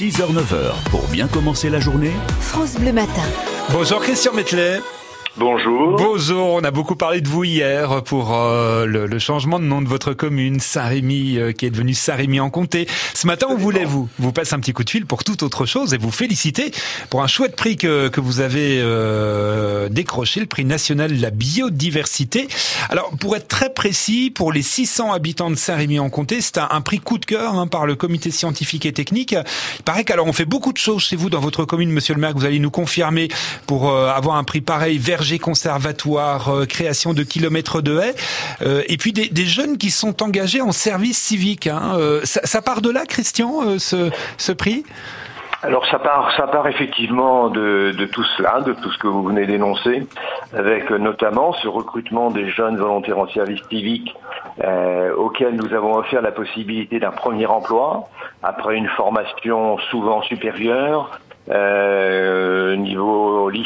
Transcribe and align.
6h-9h, 0.00 0.88
pour 0.90 1.06
bien 1.08 1.28
commencer 1.28 1.68
la 1.68 1.78
journée, 1.78 2.12
France 2.40 2.76
Bleu 2.76 2.90
Matin. 2.90 3.20
Bonjour 3.70 4.00
Christian 4.00 4.32
Mettelet. 4.32 4.80
Bonjour. 5.36 5.96
Bonjour, 5.96 6.54
on 6.54 6.64
a 6.64 6.72
beaucoup 6.72 6.96
parlé 6.96 7.20
de 7.20 7.28
vous 7.28 7.44
hier 7.44 8.02
pour 8.02 8.34
euh, 8.34 8.84
le, 8.84 9.06
le, 9.06 9.18
changement 9.20 9.60
de 9.60 9.64
nom 9.64 9.80
de 9.80 9.86
votre 9.86 10.12
commune, 10.12 10.58
Saint-Rémy, 10.58 11.38
euh, 11.38 11.52
qui 11.52 11.66
est 11.66 11.70
devenu 11.70 11.94
Saint-Rémy-en-Comté. 11.94 12.88
Ce 13.14 13.28
matin, 13.28 13.46
on 13.48 13.56
voulait 13.56 13.84
vous, 13.84 14.08
vous 14.18 14.32
passer 14.32 14.54
un 14.54 14.58
petit 14.58 14.72
coup 14.72 14.82
de 14.82 14.90
fil 14.90 15.06
pour 15.06 15.22
toute 15.22 15.44
autre 15.44 15.66
chose 15.66 15.94
et 15.94 15.98
vous 15.98 16.10
féliciter 16.10 16.72
pour 17.10 17.22
un 17.22 17.28
chouette 17.28 17.54
prix 17.54 17.76
que, 17.76 18.08
que 18.08 18.20
vous 18.20 18.40
avez 18.40 18.80
euh, 18.82 19.88
décroché, 19.88 20.40
le 20.40 20.46
prix 20.46 20.64
national 20.64 21.16
de 21.16 21.22
la 21.22 21.30
biodiversité. 21.30 22.48
Alors, 22.88 23.12
pour 23.20 23.36
être 23.36 23.46
très 23.46 23.72
précis, 23.72 24.32
pour 24.34 24.52
les 24.52 24.62
600 24.62 25.12
habitants 25.12 25.50
de 25.50 25.54
Saint-Rémy-en-Comté, 25.54 26.40
c'est 26.40 26.58
un, 26.58 26.66
un, 26.72 26.80
prix 26.80 26.98
coup 26.98 27.18
de 27.18 27.24
cœur 27.26 27.54
hein, 27.54 27.68
par 27.68 27.86
le 27.86 27.94
comité 27.94 28.32
scientifique 28.32 28.84
et 28.84 28.92
technique. 28.92 29.36
Il 29.78 29.84
paraît 29.84 30.02
qu'alors 30.02 30.26
on 30.26 30.32
fait 30.32 30.44
beaucoup 30.44 30.72
de 30.72 30.78
choses 30.78 31.04
chez 31.04 31.14
vous 31.14 31.30
dans 31.30 31.40
votre 31.40 31.64
commune, 31.64 31.90
monsieur 31.92 32.14
le 32.14 32.20
maire, 32.20 32.34
que 32.34 32.38
vous 32.38 32.46
allez 32.46 32.58
nous 32.58 32.72
confirmer 32.72 33.28
pour 33.68 33.92
avoir 33.92 34.34
un 34.34 34.44
prix 34.44 34.60
pareil 34.60 34.98
verger 35.20 35.38
conservatoire, 35.38 36.48
euh, 36.48 36.64
création 36.64 37.12
de 37.12 37.22
kilomètres 37.22 37.82
de 37.82 37.98
haies, 37.98 38.14
euh, 38.62 38.82
et 38.88 38.96
puis 38.96 39.12
des, 39.12 39.44
jeunes 39.44 39.76
qui 39.76 39.90
sont 39.90 40.22
engagés 40.22 40.62
en 40.62 40.72
service 40.72 41.18
civique. 41.18 41.66
Hein. 41.66 41.92
Euh, 41.98 42.20
ça, 42.24 42.62
part 42.62 42.80
de 42.80 42.90
là, 42.90 43.04
Christian, 43.06 43.78
ce, 43.78 44.10
ce 44.38 44.52
prix? 44.52 44.82
Alors 45.62 45.84
ça 45.88 45.98
part, 45.98 46.32
ça 46.38 46.46
part 46.46 46.66
effectivement 46.68 47.50
de, 47.50 47.92
de, 47.98 48.06
tout 48.06 48.24
cela, 48.38 48.62
de 48.62 48.72
tout 48.72 48.90
ce 48.90 48.96
que 48.96 49.08
vous 49.08 49.24
venez 49.24 49.46
d'énoncer, 49.46 50.06
avec 50.56 50.88
notamment 50.88 51.52
ce 51.52 51.68
recrutement 51.68 52.30
des 52.30 52.48
jeunes 52.48 52.78
volontaires 52.78 53.18
en 53.18 53.28
service 53.28 53.60
civique 53.68 54.16
auxquels 55.18 55.56
nous 55.56 55.74
avons 55.74 55.96
offert 55.96 56.22
la 56.22 56.32
possibilité 56.32 56.98
d'un 56.98 57.10
premier 57.10 57.44
emploi 57.44 58.08
après 58.42 58.76
une 58.76 58.88
formation 58.88 59.76
souvent 59.90 60.22
supérieure, 60.22 61.20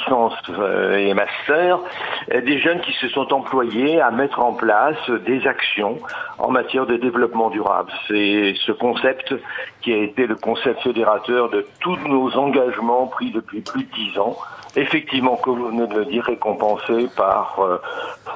licence 0.04 0.34
euh, 0.50 0.96
et 0.96 1.14
master, 1.14 1.80
des 2.28 2.58
jeunes 2.58 2.80
qui 2.80 2.92
se 2.94 3.08
sont 3.08 3.32
employés 3.32 4.00
à 4.00 4.10
mettre 4.10 4.40
en 4.40 4.52
place 4.52 4.98
des 5.26 5.46
actions 5.46 5.98
en 6.38 6.50
matière 6.50 6.86
de 6.86 6.96
développement 6.96 7.50
durable. 7.50 7.90
C'est 8.08 8.54
ce 8.64 8.72
concept 8.72 9.34
qui 9.80 9.92
a 9.92 9.98
été 9.98 10.26
le 10.26 10.34
concept 10.34 10.80
fédérateur 10.82 11.50
de 11.50 11.66
tous 11.80 11.96
nos 12.08 12.34
engagements 12.36 13.06
pris 13.06 13.30
depuis 13.30 13.60
plus 13.60 13.84
de 13.84 13.92
dix 13.94 14.18
ans. 14.18 14.36
Effectivement, 14.76 15.36
comme 15.36 15.58
vous 15.58 15.68
venez 15.68 15.86
de 15.86 15.94
le 15.94 16.04
dire, 16.06 16.24
récompensé 16.24 17.08
par, 17.16 17.60
euh, 17.60 17.78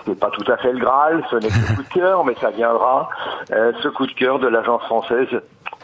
c'est 0.05 0.19
pas 0.19 0.31
tout 0.31 0.45
à 0.51 0.57
fait 0.59 0.73
le 0.73 0.79
Graal, 0.79 1.25
ce 1.31 1.37
n'est 1.37 1.49
que 1.49 1.71
le 1.71 1.77
coup 1.77 1.83
de 1.83 1.89
cœur, 1.89 2.25
mais 2.25 2.35
ça 2.41 2.51
viendra, 2.51 3.09
euh, 3.51 3.73
ce 3.83 3.89
coup 3.89 4.07
de 4.07 4.13
cœur 4.13 4.39
de 4.39 4.47
l'Agence 4.47 4.83
française 4.83 5.29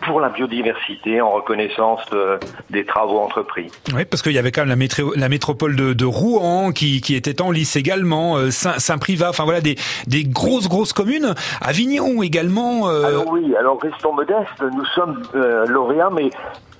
pour 0.06 0.20
la 0.20 0.28
biodiversité 0.28 1.20
en 1.20 1.30
reconnaissance 1.30 2.00
de, 2.10 2.38
des 2.70 2.84
travaux 2.84 3.19
entrepris. 3.19 3.70
Oui, 3.94 4.05
parce 4.05 4.22
qu'il 4.22 4.33
y 4.33 4.38
avait 4.38 4.52
quand 4.52 4.62
même 4.62 4.69
la, 4.70 4.77
métro, 4.77 5.14
la 5.14 5.28
métropole 5.28 5.77
de, 5.77 5.92
de, 5.92 6.05
Rouen 6.05 6.72
qui, 6.72 7.00
qui 7.00 7.14
était 7.14 7.41
en 7.42 7.50
lice 7.50 7.77
également, 7.77 8.36
euh, 8.36 8.50
Saint-Privat, 8.50 9.30
enfin 9.30 9.44
voilà 9.44 9.60
des, 9.60 9.77
des 10.06 10.25
grosses 10.25 10.69
grosses 10.69 10.92
communes. 10.92 11.34
Avignon 11.60 12.22
également. 12.22 12.88
Euh... 12.88 13.05
Alors 13.05 13.32
oui, 13.32 13.55
alors 13.56 13.80
restons 13.80 14.12
modestes, 14.12 14.60
nous 14.60 14.84
sommes 14.94 15.22
euh, 15.34 15.66
lauréats, 15.66 16.10
mais 16.10 16.30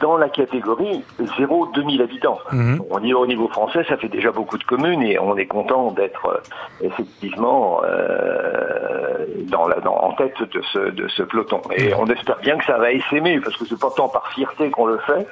dans 0.00 0.17
la 0.17 0.28
catégorie 0.28 1.03
0-2000 1.20 2.03
habitants. 2.03 2.39
Mmh. 2.53 2.78
Au, 2.91 3.00
niveau, 3.00 3.20
au 3.20 3.27
niveau 3.27 3.48
français, 3.48 3.84
ça 3.89 3.97
fait 3.97 4.09
déjà 4.09 4.31
beaucoup 4.31 4.59
de 4.59 4.64
communes 4.64 5.03
et 5.03 5.19
on 5.19 5.36
est 5.36 5.47
content 5.47 5.91
d'être 5.92 6.27
euh, 6.27 6.86
effectivement 6.86 7.83
euh, 7.84 9.27
dans 9.48 9.67
la, 9.69 9.81
dans, 9.81 9.97
en 9.97 10.12
tête 10.12 10.42
de 10.42 10.62
ce, 10.73 10.91
de 10.91 11.09
ce 11.09 11.23
peloton. 11.23 11.61
Et 11.77 11.89
mmh. 11.89 11.97
on 11.98 12.06
espère 12.06 12.39
bien 12.39 12.56
que 12.59 12.64
ça 12.64 12.78
va 12.78 12.92
essaimer, 12.92 13.41
parce 13.41 13.56
que 13.56 13.64
c'est 13.67 13.81
pas 13.81 13.91
tant 13.97 14.09
par 14.09 14.28
fierté 14.33 14.70
qu'on 14.70 14.86
le 14.86 14.98
fait 14.98 15.27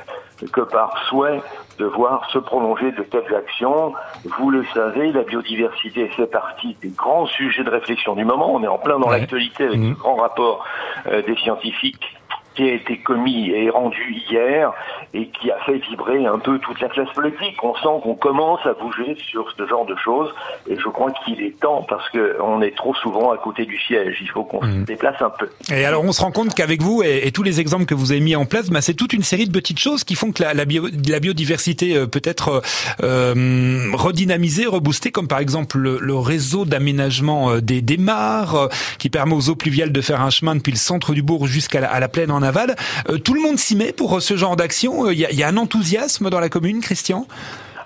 que 0.53 0.61
par 0.63 0.99
souhait 1.09 1.41
de 1.79 1.85
voir 1.85 2.29
se 2.31 2.39
prolonger 2.39 2.91
de 2.93 3.03
telles 3.03 3.35
actions. 3.35 3.93
Vous 4.39 4.51
le 4.51 4.65
savez, 4.75 5.13
la 5.13 5.23
biodiversité 5.23 6.09
fait 6.09 6.27
partie 6.27 6.77
des 6.83 6.91
grands 6.91 7.27
sujets 7.27 7.65
de 7.65 7.71
réflexion 7.71 8.15
du 8.15 8.25
moment. 8.25 8.53
On 8.53 8.63
est 8.63 8.69
en 8.69 8.79
plein 8.79 8.99
dans 8.99 9.09
ouais. 9.09 9.21
l'actualité 9.21 9.65
avec 9.65 9.79
mmh. 9.79 9.95
ce 9.95 9.99
grand 9.99 10.17
rapport 10.17 10.65
euh, 11.07 11.23
des 11.23 11.37
scientifiques 11.37 12.17
qui 12.55 12.69
a 12.69 12.75
été 12.75 12.99
commis 12.99 13.51
et 13.51 13.71
rendu 13.71 14.17
hier 14.31 14.73
et 15.15 15.29
qui 15.29 15.51
a 15.51 15.59
fait 15.65 15.79
vibrer 15.79 16.27
un 16.27 16.39
peu 16.39 16.59
toute 16.59 16.81
la 16.81 16.89
classe 16.89 17.11
politique. 17.15 17.63
On 17.63 17.75
sent 17.75 18.03
qu'on 18.03 18.15
commence 18.15 18.61
à 18.65 18.73
bouger 18.75 19.17
sur 19.31 19.47
ce 19.57 19.67
genre 19.67 19.87
de 19.87 19.97
choses 19.97 20.31
et 20.69 20.77
je 20.77 20.89
crois 20.89 21.11
qu'il 21.25 21.43
est 21.43 21.59
temps 21.61 21.85
parce 21.89 22.09
que 22.11 22.37
on 22.41 22.63
est 22.63 22.77
trop 22.77 22.95
souvent 22.95 23.33
à 23.33 23.39
côté 23.39 23.65
du 23.65 23.79
siège. 23.79 24.19
Il 24.21 24.29
faut 24.31 24.45
qu'on 24.45 24.65
mmh. 24.65 24.81
se 24.81 24.87
déplace 24.87 25.21
un 25.21 25.31
peu. 25.31 25.49
Et 25.73 25.85
alors 25.85 26.05
on 26.05 26.13
se 26.13 26.23
rend 26.23 26.33
compte 26.33 26.55
qu'avec 26.55 26.83
vous 26.83 27.03
et, 27.03 27.27
et, 27.27 27.33
tous 27.33 27.43
les 27.43 27.61
exemples 27.61 27.87
que 27.87 27.95
vous 27.95 28.13
avez 28.13 28.21
mis 28.21 28.37
en 28.37 28.45
place, 28.45 28.71
bah, 28.71 28.81
c'est 28.81 28.95
toute 28.95 29.13
une 29.13 29.23
série 29.23 29.47
de 29.47 29.53
petites 29.53 29.79
choses 29.79 30.05
qui 30.05 30.15
font 30.15 30.33
que 30.33 30.43
la, 30.43 30.55
la, 30.55 30.65
bio, 30.65 30.87
la 31.09 31.21
biodiversité 31.21 31.97
euh, 31.97 32.07
peut 32.07 32.23
être 32.25 32.63
euh, 33.03 33.91
redynamisée, 33.95 34.67
reboostée, 34.67 35.11
comme 35.11 35.29
par 35.29 35.39
exemple 35.39 35.79
le, 35.79 35.99
le 36.01 36.17
réseau 36.17 36.65
d'aménagement 36.65 37.59
des, 37.59 37.81
des 37.81 37.97
mares 37.97 38.55
euh, 38.55 38.69
qui 38.99 39.09
permet 39.09 39.35
aux 39.35 39.49
eaux 39.49 39.57
pluviales 39.57 39.93
de 39.93 40.01
faire 40.01 40.21
un 40.21 40.31
chemin 40.31 40.55
depuis 40.55 40.73
le 40.73 40.79
centre 40.79 41.15
du 41.15 41.23
bourg 41.23 41.47
jusqu'à 41.47 41.81
la, 41.81 41.99
la 41.99 42.09
plaine 42.09 42.31
en 42.31 42.42
aval. 42.43 42.77
Euh, 43.09 43.19
tout 43.19 43.35
le 43.35 43.41
monde 43.41 43.59
s'y 43.59 43.77
met 43.77 43.93
pour 43.93 44.21
ce 44.21 44.37
genre 44.37 44.57
d'action. 44.57 45.11
Il 45.11 45.19
y, 45.19 45.35
y, 45.35 45.43
a 45.43 45.49
un 45.49 45.57
enthousiasme 45.57 46.31
dans 46.31 46.41
la 46.41 46.49
commune, 46.49 46.81
Christian? 46.81 47.27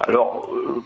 Alors, 0.01 0.49
euh, 0.53 0.83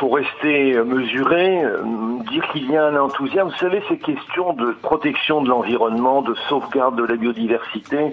faut 0.00 0.08
rester 0.08 0.74
mesuré, 0.84 1.62
euh, 1.62 1.82
dire 2.30 2.46
qu'il 2.52 2.70
y 2.70 2.76
a 2.76 2.86
un 2.86 2.96
enthousiasme. 2.96 3.48
Vous 3.48 3.58
savez, 3.58 3.82
ces 3.88 3.98
questions 3.98 4.52
de 4.54 4.72
protection 4.82 5.42
de 5.42 5.48
l'environnement, 5.48 6.22
de 6.22 6.34
sauvegarde 6.48 6.96
de 6.96 7.04
la 7.04 7.16
biodiversité, 7.16 8.12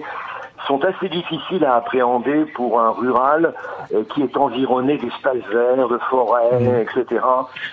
sont 0.66 0.84
assez 0.84 1.08
difficiles 1.08 1.64
à 1.64 1.76
appréhender 1.76 2.44
pour 2.54 2.80
un 2.80 2.90
rural 2.90 3.54
euh, 3.94 4.04
qui 4.14 4.22
est 4.22 4.36
environné 4.36 4.98
d'espaces 4.98 5.44
verts, 5.52 5.88
de 5.88 5.98
forêts, 6.10 6.60
mmh. 6.60 6.76
etc., 6.80 7.24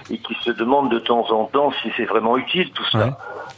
et 0.09 0.17
qui 0.17 0.35
se 0.43 0.51
demande 0.51 0.89
de 0.89 0.99
temps 0.99 1.29
en 1.31 1.45
temps 1.45 1.71
si 1.81 1.91
c'est 1.97 2.05
vraiment 2.05 2.37
utile 2.37 2.71
tout 2.71 2.85
ça. 2.91 2.97
Ouais. 2.97 3.11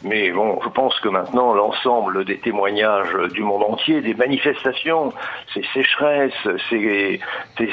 Mais 0.04 0.30
bon, 0.30 0.58
je 0.62 0.68
pense 0.68 0.98
que 1.00 1.08
maintenant, 1.08 1.54
l'ensemble 1.54 2.24
des 2.24 2.38
témoignages 2.38 3.14
du 3.32 3.42
monde 3.42 3.62
entier, 3.62 4.00
des 4.00 4.14
manifestations, 4.14 5.12
ces 5.54 5.62
sécheresses, 5.72 6.32
ces, 6.68 7.20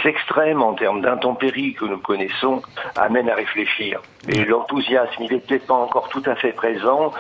extrêmes 0.05 0.61
en 0.61 0.73
termes 0.73 1.01
d'intempéries 1.01 1.73
que 1.73 1.85
nous 1.85 1.97
connaissons, 1.97 2.61
amènent 2.95 3.29
à 3.29 3.35
réfléchir. 3.35 4.01
Et 4.27 4.45
l'enthousiasme, 4.45 5.23
il 5.23 5.33
n'est 5.33 5.39
peut-être 5.39 5.65
pas 5.65 5.73
encore 5.73 6.09
tout 6.09 6.23
à 6.25 6.35
fait 6.35 6.51
présent, 6.51 7.11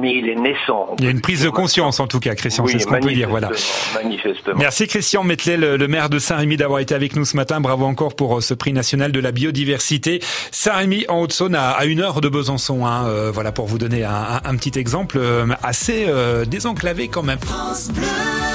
mais 0.00 0.14
il 0.14 0.28
est 0.28 0.34
naissant. 0.34 0.96
Il 0.98 1.04
y 1.04 1.08
a 1.08 1.10
une 1.10 1.20
prise 1.20 1.42
de 1.42 1.50
conscience 1.50 2.00
en 2.00 2.06
tout 2.06 2.20
cas, 2.20 2.34
Christian, 2.34 2.64
oui, 2.64 2.72
c'est 2.72 2.78
ce 2.80 2.86
qu'on 2.86 3.00
peut 3.00 3.12
dire. 3.12 3.28
Voilà. 3.28 3.50
Manifestement. 3.94 4.58
Merci 4.58 4.86
Christian 4.86 5.24
Mettelet, 5.24 5.56
le, 5.56 5.76
le, 5.76 5.88
maire 5.88 6.08
de 6.08 6.18
Saint-Rémy, 6.18 6.56
d'avoir 6.56 6.80
été 6.80 6.94
avec 6.94 7.16
nous 7.16 7.24
ce 7.24 7.36
matin. 7.36 7.60
Bravo 7.60 7.84
encore 7.84 8.14
pour 8.14 8.38
euh, 8.38 8.40
ce 8.40 8.54
prix 8.54 8.72
national 8.72 9.12
de 9.12 9.20
la 9.20 9.32
biodiversité. 9.32 10.20
Saint-Rémy 10.50 11.04
en 11.08 11.20
Haute-Saône, 11.20 11.54
à, 11.54 11.70
à, 11.70 11.84
une 11.84 12.00
heure 12.00 12.20
de 12.20 12.28
Besançon. 12.28 12.86
Hein, 12.86 13.06
euh, 13.06 13.30
voilà 13.32 13.52
pour 13.52 13.66
vous 13.66 13.78
donner 13.78 14.04
un, 14.04 14.10
un, 14.12 14.40
un 14.44 14.56
petit 14.56 14.78
exemple 14.78 15.18
euh, 15.18 15.46
assez 15.62 16.06
euh, 16.08 16.44
désenclavé 16.44 17.08
quand 17.08 17.22
même. 17.22 17.38
France 17.40 17.90
Bleu. 17.90 18.51